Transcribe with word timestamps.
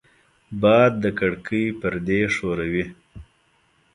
باد 0.61 0.91
د 1.03 1.05
کړکۍ 1.19 1.65
پردې 1.79 2.21
ښوروي 2.35 2.85